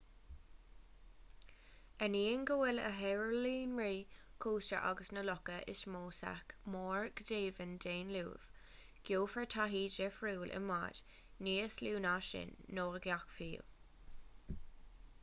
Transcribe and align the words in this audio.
ainneoin 2.05 2.45
go 2.51 2.55
bhfuil 2.61 2.79
na 2.83 2.93
hoileánraí 2.99 3.99
cósta 4.45 4.79
agus 4.91 5.11
na 5.17 5.23
locha 5.29 5.57
is 5.73 5.83
mó 5.95 6.01
sách 6.19 6.55
mór 6.75 7.09
go 7.19 7.27
deimhin 7.31 7.75
d'aon 7.85 8.09
luamh 8.15 8.47
gheofar 9.11 9.47
taithí 9.57 9.81
dhifriúil 9.97 10.55
i 10.61 10.63
mbáid 10.63 11.03
níos 11.49 11.75
lú 11.85 11.93
na 12.07 12.15
sin 12.31 12.57
nó 12.79 12.87
i 13.01 13.03
gcadhc 13.05 13.37
fiú 13.41 14.61